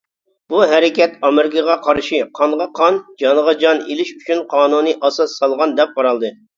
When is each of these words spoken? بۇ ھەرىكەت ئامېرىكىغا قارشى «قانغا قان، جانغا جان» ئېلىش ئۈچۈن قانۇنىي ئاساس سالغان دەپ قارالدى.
بۇ 0.53 0.61
ھەرىكەت 0.69 1.13
ئامېرىكىغا 1.29 1.75
قارشى 1.89 2.23
«قانغا 2.41 2.69
قان، 2.81 2.99
جانغا 3.25 3.57
جان» 3.63 3.85
ئېلىش 3.87 4.17
ئۈچۈن 4.19 4.45
قانۇنىي 4.59 5.01
ئاساس 5.01 5.41
سالغان 5.41 5.83
دەپ 5.83 5.99
قارالدى. 6.01 6.39